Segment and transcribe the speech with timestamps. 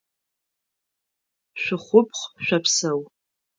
[1.61, 2.99] Шъухъупхъ, шъопсэу!